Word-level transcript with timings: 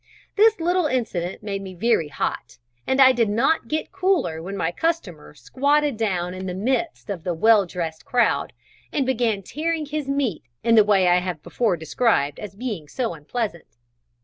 This 0.35 0.59
little 0.59 0.87
incident 0.87 1.43
made 1.43 1.61
me 1.61 1.75
very 1.75 2.07
hot, 2.07 2.57
and 2.87 2.99
I 2.99 3.11
did 3.11 3.29
not 3.29 3.67
get 3.67 3.91
cooler 3.91 4.41
when 4.41 4.57
my 4.57 4.71
customer 4.71 5.35
squatted 5.35 5.95
down 5.95 6.33
in 6.33 6.47
the 6.47 6.55
midst 6.55 7.11
of 7.11 7.23
the 7.23 7.35
well 7.35 7.67
dressed 7.67 8.03
crowd, 8.03 8.51
and 8.91 9.05
began 9.05 9.43
tearing 9.43 9.85
his 9.85 10.09
meat 10.09 10.41
in 10.63 10.73
the 10.73 10.83
way 10.83 11.07
I 11.07 11.19
have 11.19 11.43
before 11.43 11.77
described 11.77 12.39
as 12.39 12.55
being 12.55 12.87
so 12.87 13.13
unpleasant. 13.13 13.77